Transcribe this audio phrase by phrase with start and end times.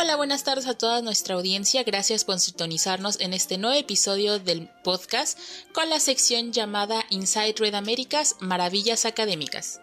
[0.00, 1.82] Hola, buenas tardes a toda nuestra audiencia.
[1.82, 5.36] Gracias por sintonizarnos en este nuevo episodio del podcast
[5.72, 9.80] con la sección llamada Inside Red Américas Maravillas Académicas.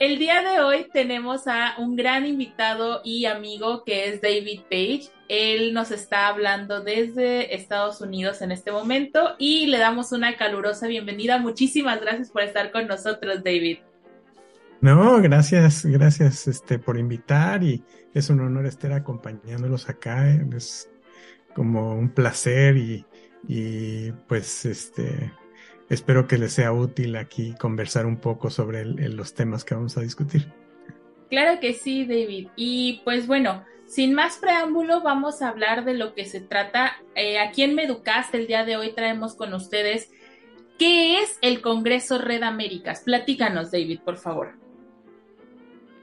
[0.00, 5.08] El día de hoy tenemos a un gran invitado y amigo que es David Page.
[5.28, 10.88] Él nos está hablando desde Estados Unidos en este momento y le damos una calurosa
[10.88, 11.38] bienvenida.
[11.38, 13.78] Muchísimas gracias por estar con nosotros, David.
[14.84, 20.28] No, gracias, gracias este, por invitar y es un honor estar acompañándolos acá.
[20.54, 20.90] Es
[21.54, 23.06] como un placer y,
[23.48, 25.32] y pues este
[25.88, 30.02] espero que les sea útil aquí conversar un poco sobre los temas que vamos a
[30.02, 30.52] discutir.
[31.30, 32.48] Claro que sí, David.
[32.54, 36.98] Y pues bueno, sin más preámbulo, vamos a hablar de lo que se trata.
[37.14, 40.10] Eh, aquí en Meducast el día de hoy traemos con ustedes
[40.78, 43.00] qué es el Congreso Red Américas.
[43.00, 44.62] Platícanos, David, por favor.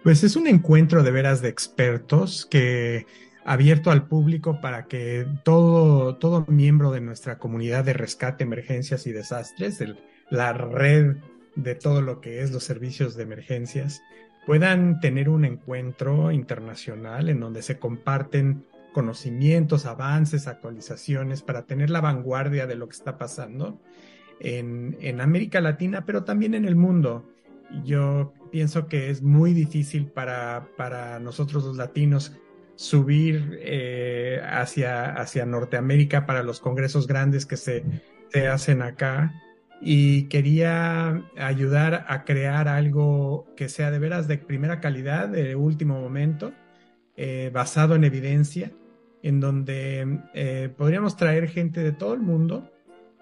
[0.04, 3.06] Pues es un encuentro de veras de expertos que
[3.46, 9.12] abierto al público para que todo, todo miembro de nuestra comunidad de rescate, emergencias y
[9.12, 9.84] desastres,
[10.32, 11.18] la red
[11.56, 14.02] de todo lo que es los servicios de emergencias,
[14.48, 22.02] puedan tener un encuentro internacional en donde se comparten conocimientos, avances, actualizaciones para tener la
[22.02, 23.80] vanguardia de lo que está pasando
[24.40, 27.30] en, en América Latina, pero también en el mundo.
[27.86, 32.34] Yo pienso que es muy difícil para, para nosotros los latinos
[32.76, 37.84] subir eh, hacia, hacia Norteamérica para los congresos grandes que se,
[38.30, 39.34] se, hacen acá.
[39.84, 46.00] Y quería ayudar a crear algo que sea de veras de primera calidad, de último
[46.00, 46.54] momento,
[47.18, 48.72] eh, basado en evidencia,
[49.24, 52.72] en donde eh, podríamos traer gente de todo el mundo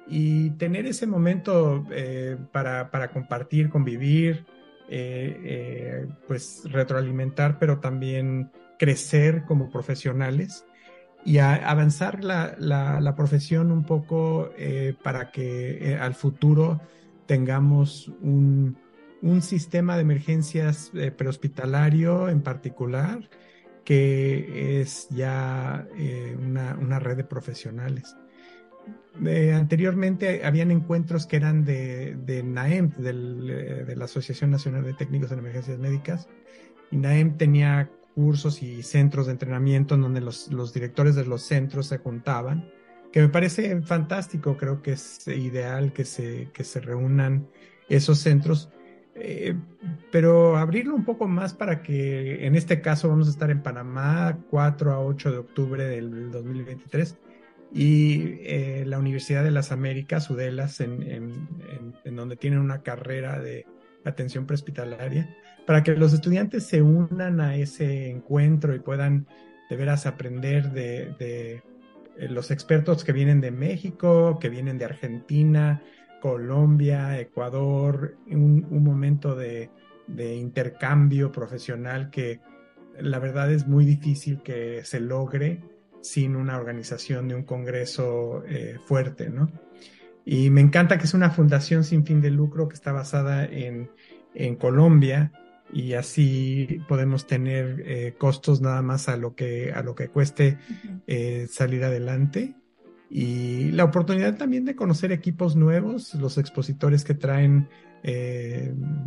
[0.08, 4.46] y tener ese momento eh, para, para, compartir, convivir,
[4.90, 10.66] eh, eh, pues retroalimentar, pero también crecer como profesionales
[11.26, 14.54] y avanzar la, la, profesión un poco
[15.04, 16.80] para que al futuro
[17.26, 18.78] tengamos un,
[19.22, 23.30] un, sistema de emergencias prehospitalario en particular
[23.84, 25.86] que es ya
[26.40, 28.16] una, una red de profesionales
[29.54, 35.40] anteriormente habían encuentros que eran de, NAEM, eh, de la Asociación Nacional de Técnicos en
[35.40, 36.28] Emergencias Médicas,
[36.92, 41.44] y NAEM tenía cursos y centros de entrenamiento en donde los, los directores de los
[41.44, 42.70] centros se juntaban,
[43.12, 47.48] que me parece fantástico, creo que es ideal que se, que se reúnan
[47.88, 48.70] esos centros,
[49.16, 49.56] eh,
[50.12, 54.38] pero abrirlo un poco más para que en este caso vamos a estar en Panamá
[54.50, 57.18] 4 a 8 de octubre del 2023
[57.72, 63.66] y eh, la Universidad de las Américas, UDELAS, en, en, donde tienen una carrera de
[64.06, 65.36] atención prehospitalaria,
[65.66, 69.28] para que los estudiantes se unan a ese encuentro y puedan
[69.70, 71.62] de veras aprender de, de
[72.18, 75.84] eh, los expertos que vienen de México, que vienen de Argentina,
[76.22, 79.70] Colombia, Ecuador, un, un momento de,
[80.08, 82.40] de intercambio profesional que
[83.00, 85.62] la verdad es muy difícil que se logre
[86.02, 89.52] sin una organización de un congreso eh, fuerte, ¿no?
[90.26, 93.90] Y me encanta que es una fundación sin fin de lucro que está basada en,
[94.36, 95.32] en Colombia
[95.74, 100.58] y así podemos tener eh, costos nada más a lo que, a lo que cueste
[101.08, 102.56] eh, salir adelante.
[103.10, 107.68] Y la oportunidad también de conocer equipos nuevos, los expositores que traen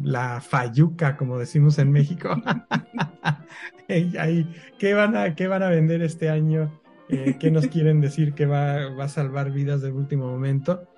[0.02, 2.34] la fayuca, como decimos en México.
[4.78, 6.81] ¿Qué, van a, ¿Qué van a vender este año?
[7.12, 10.89] Eh, qué nos quieren decir que va, va, a salvar vidas de último momento.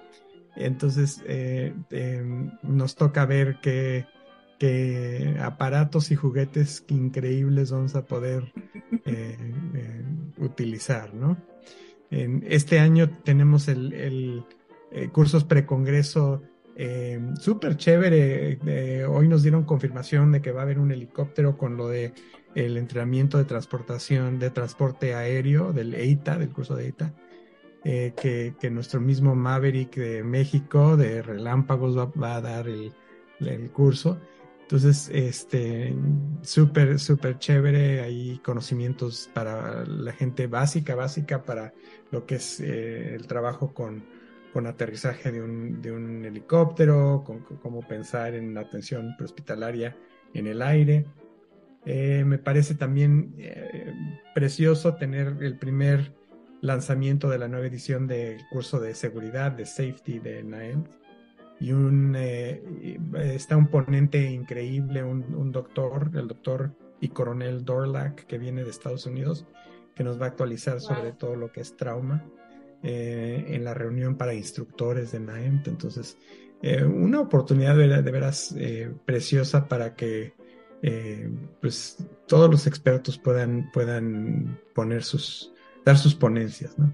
[0.57, 4.07] Entonces eh, em, nos toca ver qué,
[4.59, 8.53] qué, aparatos y juguetes increíbles vamos a poder
[9.05, 9.37] eh,
[9.75, 10.05] eh,
[10.39, 11.37] utilizar, ¿no?
[12.11, 14.45] En este año tenemos el, el
[15.11, 16.43] cursos precongreso
[16.77, 19.04] eh, súper chévere.
[19.07, 22.13] hoy nos dieron confirmación de que va a haber un helicóptero con lo de
[22.54, 27.15] el entrenamiento de transportación, de transporte aéreo del EITA, del curso de EITA,
[27.84, 32.93] eh, que, nuestro mismo Maverick de México, de Relámpagos, va, a dar el,
[33.72, 34.19] curso.
[34.63, 35.95] Entonces, este,
[36.43, 41.75] súper, súper chévere, hay conocimientos para la gente básica, básica para
[42.10, 44.04] lo que es eh, el trabajo con,
[44.54, 49.97] con aterrizaje de un, de un helicóptero, con, cómo pensar en la atención prehospitalaria
[50.33, 51.06] en el aire.
[51.84, 53.92] Eh, me parece también eh,
[54.33, 56.12] precioso tener el primer
[56.60, 60.84] lanzamiento de la nueva edición del curso de seguridad, de safety de NAEM.
[61.59, 62.62] Y un, eh,
[63.24, 69.04] está un ponente increíble, un, doctor, el doctor y Coronel Dorlac, que viene de Estados
[69.04, 69.47] Unidos,
[69.97, 72.24] que nos va a actualizar sobre todo lo que es trauma
[72.84, 75.69] eh, en la reunión para instructores de NAEMT.
[75.69, 76.19] Entonces,
[76.63, 80.34] eh, una oportunidad de, veras eh, preciosa para que
[81.63, 81.97] pues
[82.27, 85.51] todos los expertos puedan, puedan poner sus,
[85.83, 86.92] dar sus ponencias, ¿no?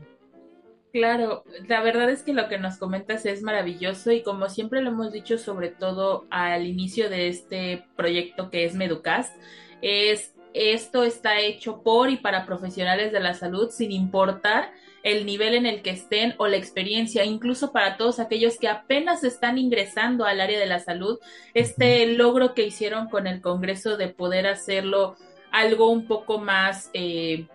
[0.92, 4.90] Claro, la verdad es que lo que nos comentas es maravilloso y como siempre lo
[4.90, 9.34] hemos dicho, sobre todo al inicio de este proyecto que es Meducast,
[9.82, 15.54] es esto está hecho por y para profesionales de la salud sin importar el nivel
[15.54, 20.24] en el que estén o la experiencia, incluso para todos aquellos que apenas están ingresando
[20.24, 21.18] al área de la salud,
[21.54, 25.16] este logro que hicieron con el Congreso de poder hacerlo
[25.52, 27.46] algo un poco más eh,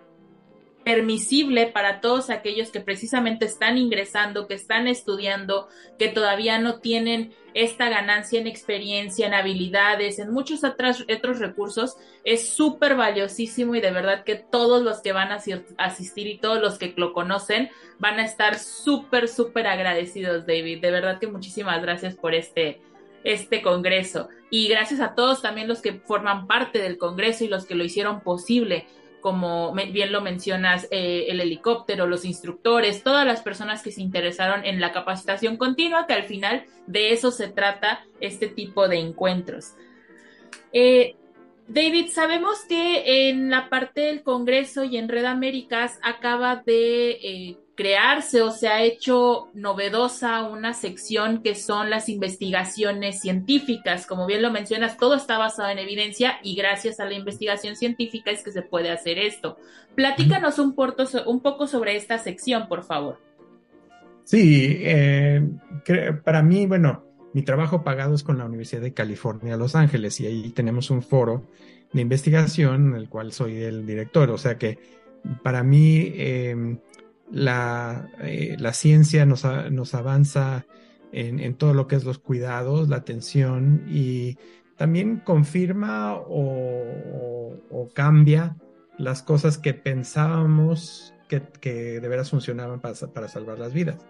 [0.86, 5.68] permisible para todos aquellos que precisamente están ingresando, que están estudiando,
[5.98, 11.98] que todavía no tienen esta ganancia en experiencia, en habilidades, en muchos otros, otros recursos,
[12.24, 15.40] es súper valiosísimo y de verdad que todos los que van a
[15.78, 20.82] asistir y todos los que lo conocen van a estar súper, súper agradecidos, David.
[20.82, 22.80] De verdad que muchísimas gracias por este,
[23.24, 24.30] este congreso.
[24.52, 27.84] Y gracias a todos también los que forman parte del congreso y los que lo
[27.84, 28.86] hicieron posible
[29.26, 34.64] como bien lo mencionas, eh, el helicóptero, los instructores, todas las personas que se interesaron
[34.64, 39.74] en la capacitación continua, que al final de eso se trata este tipo de encuentros.
[40.74, 41.16] Eh,
[41.68, 47.58] David, sabemos que en la parte del Congreso y en Red Américas acaba de eh,
[47.76, 54.08] crearse o se ha hecho novedosa una sección que son las investigaciones científicas.
[54.08, 58.32] Como bien lo mencionas, todo está basado en evidencia y gracias a la investigación científica
[58.32, 59.58] es que se puede hacer esto.
[59.96, 60.76] Platícanos un,
[61.26, 63.20] un poco sobre esta sección, por favor.
[64.24, 65.48] Sí, eh,
[66.24, 70.28] para mí, bueno, mi trabajo pagado es con la Universidad de California, Los Ángeles, y
[70.28, 71.44] ahí tenemos un foro
[71.92, 74.32] de investigación en el cual soy el director.
[74.32, 74.80] O sea que
[75.44, 76.80] para mí em,
[77.32, 80.66] la, eh, la, ciencia nos, nos avanza
[81.12, 84.38] en, todo lo que es los cuidados, la atención y
[84.78, 87.54] también confirma o,
[87.94, 88.58] cambia
[88.98, 94.06] las cosas que pensábamos que, que de veras funcionaban para, para salvar las vidas.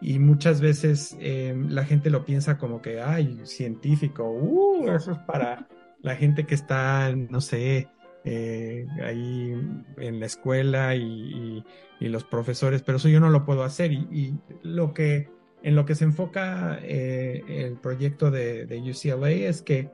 [0.00, 5.18] Y muchas veces em, la gente lo piensa como que, ay, científico, uh, eso es
[5.18, 5.68] para
[6.00, 7.88] la gente que está, no sé,
[8.24, 9.54] eh, ahí
[9.96, 11.64] en la escuela y,
[12.00, 13.92] los profesores, pero eso yo no lo puedo hacer.
[13.92, 15.28] Y, lo que,
[15.62, 19.90] en lo que se enfoca eh, el proyecto de, UCLA es que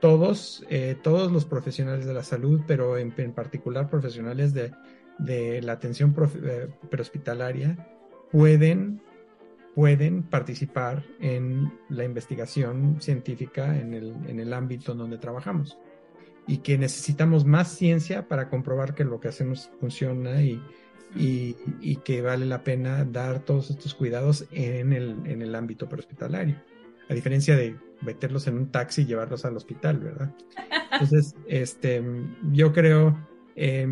[0.00, 4.72] todos, eh, todos los profesionales de la salud, pero en, particular profesionales de,
[5.18, 6.14] de la atención
[6.90, 7.86] prehospitalaria,
[8.30, 9.02] pueden
[9.74, 15.78] pueden participar en la investigación científica en el, en el ámbito en donde trabajamos
[16.46, 20.60] y que necesitamos más ciencia para comprobar que lo que hacemos funciona y,
[21.14, 26.56] y, que vale la pena dar todos estos cuidados en el, en el ámbito prehospitalario,
[27.08, 30.34] a diferencia de meterlos en un taxi y llevarlos al hospital, ¿verdad?
[30.92, 32.02] Entonces, este,
[32.50, 33.16] yo creo
[33.54, 33.86] eh,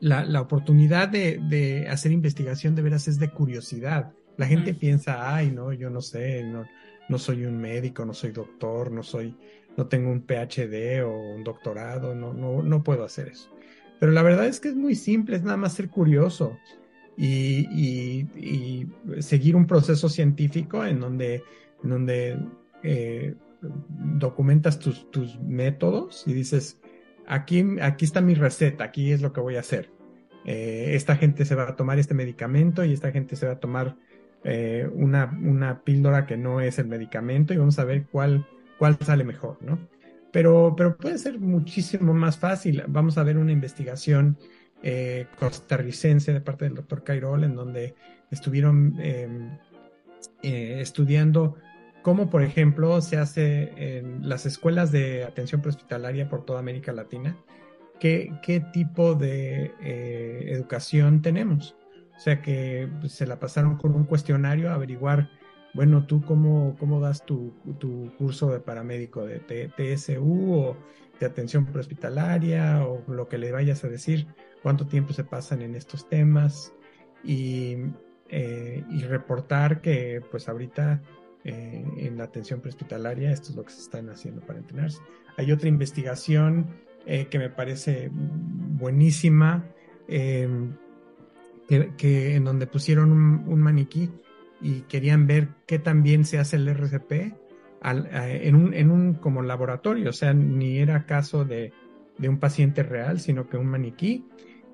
[0.00, 5.34] la, la, oportunidad de, de, hacer investigación de veras es de curiosidad, la gente piensa,
[5.34, 6.64] ay, no, yo no sé, no,
[7.10, 9.36] no soy un médico, no soy doctor, no soy,
[9.76, 13.50] no tengo un PhD o un doctorado, no, no, no puedo hacer eso.
[13.98, 16.58] Pero la verdad es que es muy simple, es nada más ser curioso
[17.16, 18.88] y, y,
[19.20, 21.42] seguir un proceso científico en donde,
[21.84, 22.38] en donde
[22.82, 26.80] eh, documentas tus, tus métodos y dices,
[27.26, 29.90] aquí, aquí está mi receta, aquí es lo que voy a hacer.
[30.46, 33.60] Eh, esta gente se va a tomar este medicamento y esta gente se va a
[33.60, 33.96] tomar
[34.44, 38.46] eh, una, una, píldora que no es el medicamento y vamos a ver cuál,
[38.80, 39.78] cuál sale mejor, ¿no?
[40.32, 42.82] Pero, pero puede ser muchísimo más fácil.
[42.88, 44.38] Vamos a ver una investigación
[44.82, 47.94] eh, costarricense de parte del doctor Cairol, en donde
[48.30, 49.58] estuvieron em,
[50.42, 51.56] eh, estudiando
[52.00, 57.36] cómo, por ejemplo, se hace en las escuelas de atención prehospitalaria por toda América Latina,
[57.98, 59.74] qué, qué tipo de
[60.48, 61.76] educación tenemos.
[62.16, 65.28] O sea que pues, se la pasaron con un cuestionario a averiguar,
[65.74, 67.52] bueno, tú cómo, cómo das tu,
[68.18, 70.76] curso de paramédico de TSU o
[71.20, 74.26] de atención prehospitalaria o lo que le vayas a decir,
[74.62, 76.72] cuánto tiempo se pasan en estos temas
[77.22, 77.76] y,
[78.28, 81.02] eh, reportar que pues ahorita
[81.44, 85.00] eh, en la atención prehospitalaria esto es lo que se están haciendo para entrenarse.
[85.36, 86.66] Hay otra investigación
[87.06, 89.66] eh, que me parece buenísima
[90.08, 94.10] que, en donde pusieron un, maniquí
[94.60, 97.34] y querían ver qué tan bien se hace el RCP
[97.82, 101.72] en, un, en un como laboratorio, o sea, ni era caso de,
[102.18, 104.26] de un paciente real, sino que un maniquí,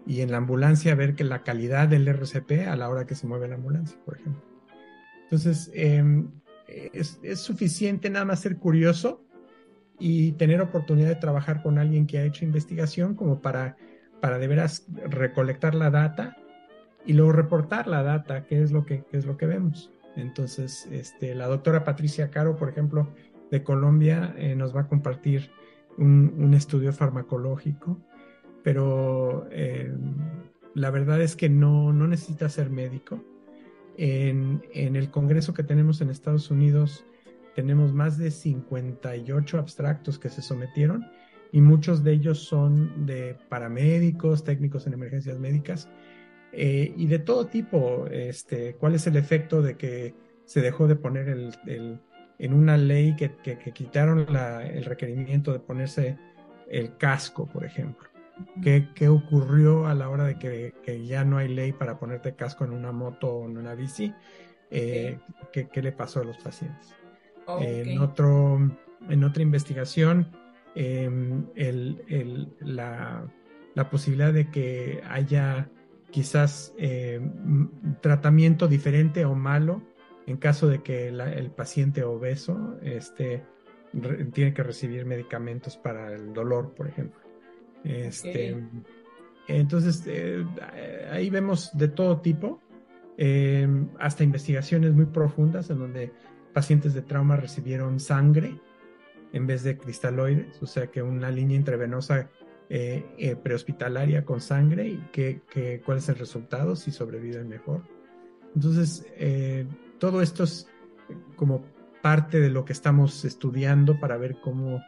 [0.07, 3.27] y en la ambulancia ver que la calidad del RCP a la hora que se
[3.27, 4.43] mueve la ambulancia, por ejemplo.
[5.25, 6.31] Entonces, em,
[6.69, 9.25] es, es, suficiente nada más ser curioso
[9.99, 13.77] y tener oportunidad de trabajar con alguien que ha hecho investigación como para,
[14.21, 16.37] para de veras recolectar la data
[17.07, 19.93] y luego reportar la data, qué es lo que, es lo que vemos.
[20.17, 23.09] Entonces, este, la doctora Patricia Caro, por ejemplo,
[23.51, 25.51] de Colombia, eh, nos va a compartir
[25.99, 28.01] un, un estudio farmacológico,
[28.65, 29.95] pero eh,
[30.75, 33.23] la verdad es que no, no necesita ser médico.
[33.99, 37.07] En, en, el congreso que tenemos en Estados Unidos,
[37.55, 41.07] tenemos más de 58 abstractos que se sometieron
[41.51, 45.89] y muchos de ellos son de paramédicos, técnicos en emergencias médicas
[46.59, 48.07] eh, y de todo tipo.
[48.11, 50.15] Este, ¿Cuál es el efecto de que
[50.47, 52.01] se dejó de poner el, el,
[52.39, 56.17] en una ley que, que, que quitaron la, el requerimiento de ponerse
[56.71, 58.09] el casco, por ejemplo?
[58.63, 62.35] ¿Qué, ¿Qué, ocurrió a la hora de que, que, ya no hay ley para ponerte
[62.35, 64.15] casco en una moto o en una bici?
[64.71, 65.19] Eh,
[65.53, 66.95] ¿qué, ¿qué, le pasó a los pacientes?
[67.47, 67.93] Okay.
[67.93, 68.59] En, otro,
[69.09, 70.33] en otra investigación,
[70.75, 71.05] eh,
[71.55, 73.27] el, el, la,
[73.75, 75.71] la, posibilidad de que haya
[76.11, 77.21] quizás eh,
[78.01, 79.83] tratamiento diferente o malo
[80.27, 83.45] en caso de que la, el paciente obeso este,
[83.93, 87.21] re, tiene que recibir medicamentos para el dolor, por ejemplo.
[87.85, 88.69] Este, okay.
[89.49, 90.45] Entonces, eh,
[91.11, 92.61] ahí vemos de todo tipo,
[93.17, 96.13] eh, hasta investigaciones muy profundas en donde
[96.53, 98.59] pacientes de trauma recibieron sangre
[99.33, 102.31] en vez de cristaloides, o sea que una línea intravenosa
[102.69, 107.83] eh, eh, prehospitalaria con sangre y que, que, cuál es el resultado, si sobreviven mejor.
[108.55, 109.67] Entonces, eh,
[109.99, 110.69] todo esto es
[111.37, 111.65] como
[112.03, 114.81] parte de lo que estamos estudiando para ver cómo,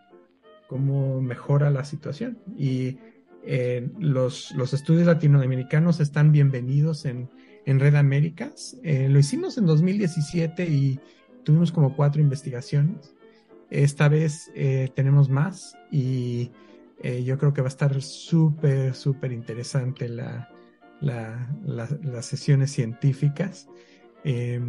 [0.68, 2.38] cómo mejora la situación.
[2.56, 2.98] Y
[3.44, 7.30] eh, los, los, estudios latinoamericanos están bienvenidos en,
[7.64, 8.76] en Red Américas.
[8.82, 11.00] Eh, lo hicimos en 2017 y
[11.44, 13.14] tuvimos como cuatro investigaciones.
[13.70, 16.50] Esta vez eh, tenemos más y
[17.02, 20.48] eh, yo creo que va a estar súper, súper interesante la,
[21.00, 23.68] la, la, las sesiones científicas.
[24.24, 24.60] Eh,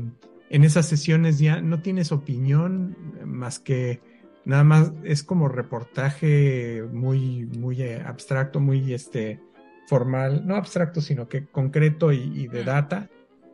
[0.49, 2.95] en esas sesiones ya no tienes opinión
[3.25, 4.01] más que
[4.45, 9.39] nada más es como reportaje muy, muy eh, abstracto, muy este,
[9.87, 13.09] formal, no abstracto, sino que concreto y, y de data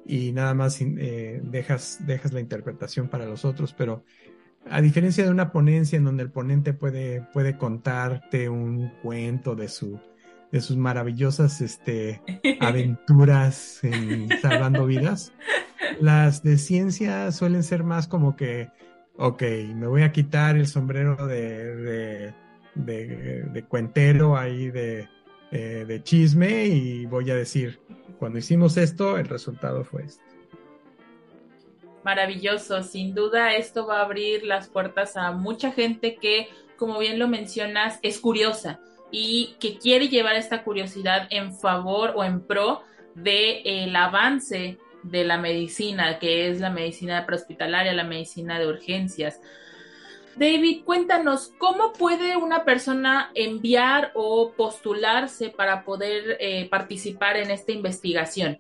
[0.06, 4.04] y nada más eh, dejas, dejas la interpretación para los otros, pero
[4.70, 9.68] a diferencia de una ponencia en donde el ponente puede, puede contarte un cuento de,
[9.68, 10.00] su,
[10.52, 12.22] de sus maravillosas este,
[12.60, 15.34] aventuras en salvando vidas,
[16.00, 18.70] las de ciencia suelen ser más como que,
[19.18, 19.44] ok,
[19.76, 22.34] me voy a quitar el sombrero de, de,
[22.76, 25.08] de, de cuentero ahí de,
[25.52, 27.80] eh, de chisme y voy a decir,
[28.18, 30.35] cuando hicimos esto, el resultado fue esto
[32.06, 32.84] maravilloso.
[32.84, 36.48] Sin duda esto va a abrir las puertas a mucha gente que,
[36.78, 38.80] como bien lo mencionas, es curiosa
[39.12, 42.84] y que quiere llevar esta curiosidad en favor o en pro
[43.16, 49.42] del de avance de la medicina, que es la medicina prehospitalaria, la medicina de urgencias.
[50.36, 57.72] David, cuéntanos, ¿cómo puede una persona enviar o postularse para poder eh, participar en esta
[57.72, 58.60] investigación?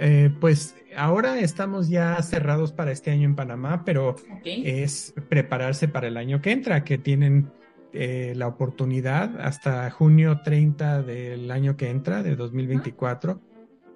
[0.00, 4.62] Eh, pues ahora estamos ya cerrados para este año en Panamá, pero okay.
[4.64, 7.50] es prepararse para el año que entra, que tienen
[7.92, 13.40] eh, la oportunidad hasta junio 30 del año que entra, de 2024, uh -huh.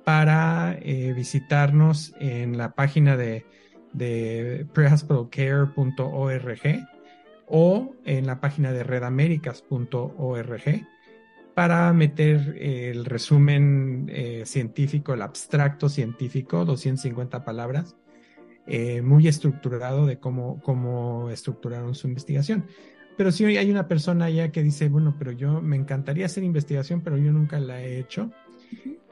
[0.03, 3.47] para eh, visitarnos en la página de,
[3.93, 6.89] de prehospitalcare.org
[7.47, 10.85] o en la página de redamericas.org
[11.55, 17.97] para meter el resumen eh, científico, el abstracto científico, 250 palabras,
[18.67, 22.67] eh, muy estructurado de cómo, cómo estructuraron su investigación.
[23.17, 26.45] Pero si sí hay una persona ya que dice, bueno, pero yo me encantaría hacer
[26.45, 28.31] investigación, pero yo nunca la he hecho.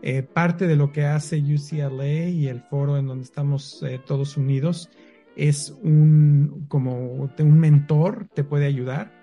[0.02, 4.38] Eh, parte de lo que hace UCLA y el foro en donde estamos eh, todos
[4.38, 4.88] unidos
[5.36, 9.19] es un, como un mentor, te puede ayudar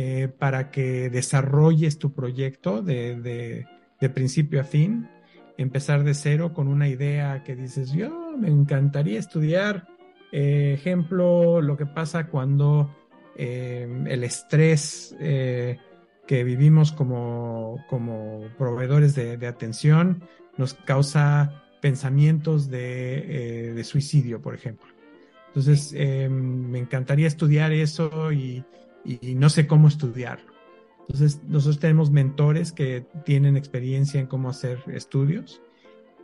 [0.00, 3.66] eh, para que desarrolles tu proyecto de, de,
[4.00, 5.08] de, principio a fin,
[5.56, 9.88] empezar de cero con una idea que dices, yo me encantaría estudiar,
[10.30, 12.94] eh, ejemplo, lo que pasa cuando
[13.34, 15.78] eh, el estrés eh,
[16.28, 20.22] que vivimos como, como proveedores de, de, atención
[20.56, 24.86] nos causa pensamientos de, de suicidio, por ejemplo.
[25.48, 25.92] Entonces,
[26.30, 28.64] me encantaría estudiar eso y,
[29.04, 30.58] y no sé cómo estudiarlo.
[31.08, 35.62] Entonces, nosotros tenemos mentores que tienen experiencia en cómo hacer estudios,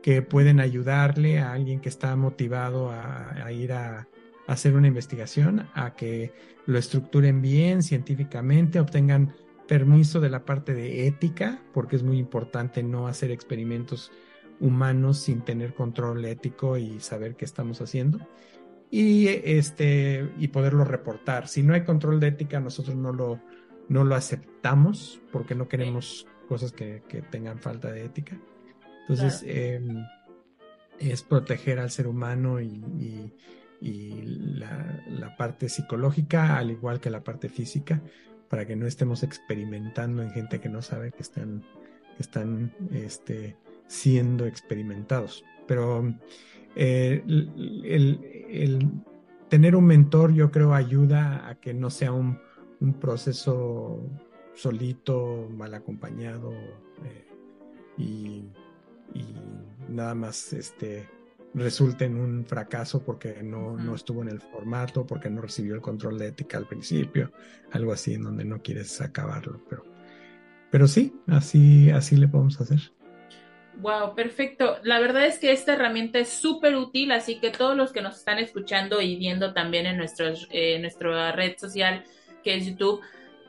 [0.02, 4.06] que pueden ayudarle a alguien que está motivado a, ir a,
[4.46, 6.34] hacer una investigación, a que
[6.66, 9.32] lo estructuren bien científicamente, obtengan
[9.66, 14.12] permiso de la parte de ética, porque es muy importante no hacer experimentos
[14.60, 18.18] humanos sin tener control ético y saber qué estamos haciendo.
[18.96, 21.48] Y, este, y poderlo reportar.
[21.48, 23.40] Si no hay control de ética, nosotros no lo,
[23.88, 28.38] no lo aceptamos porque no queremos cosas que, tengan falta de ética.
[29.00, 30.06] Entonces, em,
[31.00, 33.34] es proteger al ser humano y,
[33.80, 38.00] la, parte psicológica, al igual que la parte física,
[38.48, 41.64] para que no estemos experimentando en gente que no sabe que están,
[42.16, 43.56] que están este,
[43.88, 45.44] siendo experimentados.
[45.66, 46.14] Pero
[46.76, 48.90] eh, el,
[49.48, 52.38] tener un mentor, yo creo, ayuda a que no sea un
[52.84, 54.00] un proceso
[54.54, 57.26] solito, mal acompañado eh,
[57.98, 58.44] y,
[59.88, 61.08] nada más este,
[61.52, 65.80] resulta en un fracaso porque no, no, estuvo en el formato, porque no recibió el
[65.80, 67.30] control de ética al principio,
[67.70, 69.60] algo así en donde no quieres acabarlo.
[69.68, 69.84] Pero,
[70.70, 72.80] pero sí, así, así le podemos hacer.
[73.78, 74.78] Wow, perfecto.
[74.82, 78.16] La verdad es que esta herramienta es súper útil, así que todos los que nos
[78.16, 82.04] están escuchando y viendo también en, nuestros, eh, nuestra red social,
[82.42, 83.00] que es YouTube,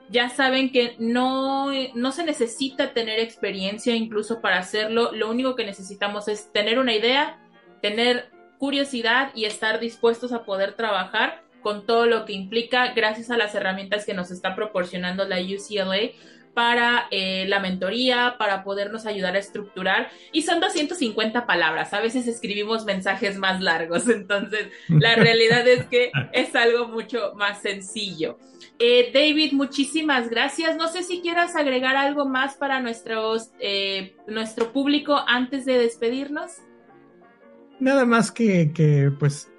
[0.10, 5.12] ya saben que no, no se necesita tener experiencia incluso para hacerlo.
[5.14, 7.40] Lo único que necesitamos es tener una idea,
[7.82, 13.38] tener curiosidad y estar dispuestos a poder trabajar con todo lo que implica gracias a
[13.38, 16.12] las herramientas que nos está proporcionando la UCLA
[16.56, 20.10] para eh, la mentoría, para podernos ayudar a estructurar.
[20.32, 21.94] Y son 250 palabras.
[21.94, 24.08] A veces escribimos mensajes más largos.
[24.10, 28.40] Entonces, la realidad es que es algo mucho más sencillo.
[28.80, 30.76] Eh, David, muchísimas gracias.
[30.78, 36.54] No sé si quieras agregar algo más para nuestros, eh, nuestro público antes de despedirnos.
[37.80, 39.52] Nada más que, que pues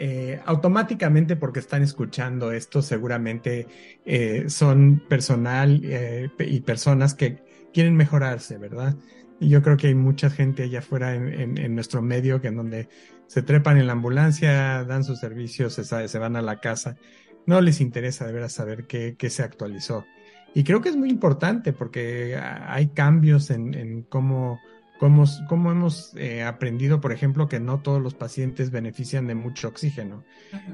[0.00, 3.66] eh, automáticamente porque están escuchando esto, seguramente
[4.04, 7.42] eh, son personal eh, y personas que
[7.74, 8.94] quieren mejorarse, ¿verdad?
[9.40, 12.88] Yo creo que hay mucha gente allá afuera en, nuestro medio que en donde
[13.26, 16.96] se trepan en la ambulancia, dan sus servicios, se, se van a la casa.
[17.46, 20.06] No les interesa de veras saber qué, se actualizó.
[20.54, 24.60] Y creo que es muy importante porque hay cambios en cómo
[24.98, 25.24] como,
[25.70, 30.24] hemos eh, aprendido, por ejemplo, que no todos los pacientes benefician de mucho oxígeno,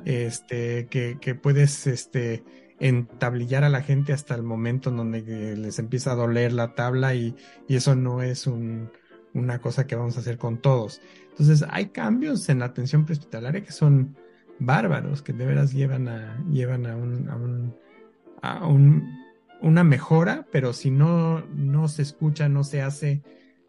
[0.05, 2.43] este, que, que, puedes este,
[2.81, 7.15] entablillar a la gente hasta el momento en donde les empieza a doler la tabla
[7.15, 7.37] y,
[7.69, 8.91] y eso no es un,
[9.35, 11.01] una cosa que vamos a hacer con todos.
[11.31, 14.17] Entonces, hay cambios en la atención prehospitalaria que son
[14.59, 17.77] bárbaros, que de veras llevan a, llevan a un, a un,
[18.41, 19.25] a un
[19.65, 23.23] una mejora, pero si no, no se escucha, no se hace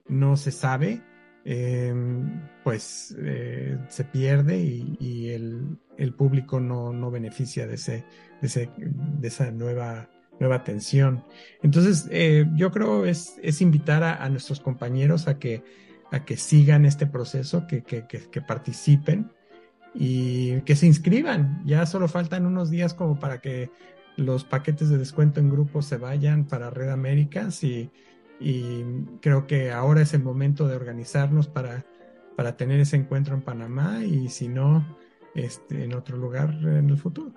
[0.08, 1.02] no se sabe,
[1.44, 8.06] em, pues eh, se pierde y, el, público no, beneficia de, ese,
[8.42, 11.24] de, esa nueva, nueva atención.
[11.62, 15.64] Entonces, eh, yo creo es, es invitar a, nuestros compañeros a que,
[16.12, 19.32] a que sigan este proceso, que, que, que, participen
[19.94, 21.62] y que se inscriban.
[21.66, 23.72] Ya solo faltan unos días como para que
[24.18, 27.92] los paquetes de descuento en grupo se vayan para Red Américas y
[28.40, 28.84] y
[29.22, 31.86] creo que ahora es el momento de organizarnos para,
[32.36, 34.86] para tener ese encuentro en Panamá y si no,
[35.34, 37.34] este, en otro lugar en el futuro.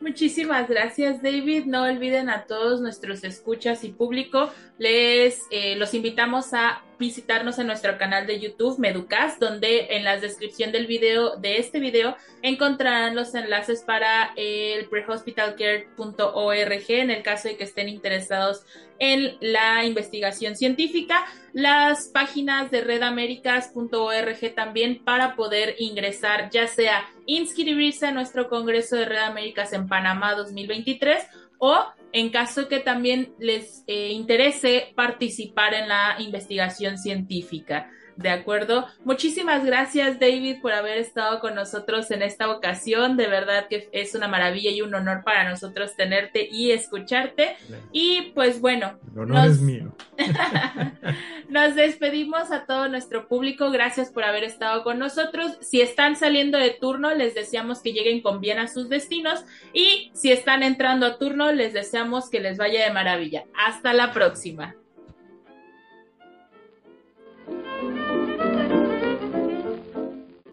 [0.00, 1.66] Muchísimas gracias, David.
[1.66, 4.50] No olviden a todos nuestros escuchas y público.
[4.78, 10.20] Les eh, los invitamos a visitarnos en nuestro canal de YouTube, Meducas, donde en la
[10.20, 17.48] descripción del video, de este video, encontrarán los enlaces para el prehospitalcare.org en el caso
[17.48, 18.64] de que estén interesados
[19.00, 28.06] en la investigación científica, las páginas de redaméricas.org también para poder ingresar, ya sea inscribirse
[28.06, 31.24] a nuestro Congreso de Red Américas en Panamá 2023
[31.58, 37.90] o en caso que también les eh, interese participar en la investigación científica.
[38.20, 38.86] ¿De acuerdo?
[39.02, 43.16] Muchísimas gracias, David, por haber estado con nosotros en esta ocasión.
[43.16, 47.56] De verdad que es una maravilla y un honor para nosotros tenerte y escucharte.
[47.92, 48.98] Y pues bueno.
[49.14, 49.94] El honor es mío.
[51.48, 53.70] nos despedimos a todo nuestro público.
[53.70, 55.56] Gracias por haber estado con nosotros.
[55.62, 59.46] Si están saliendo de turno, les deseamos que lleguen con bien a sus destinos.
[59.72, 63.44] Y si están entrando a turno, les deseamos que les vaya de maravilla.
[63.54, 64.76] Hasta la próxima.